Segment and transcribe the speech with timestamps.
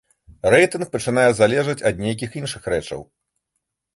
[0.53, 3.01] Рэйтынг пачынае залежаць ад нейкіх іншых рэчаў.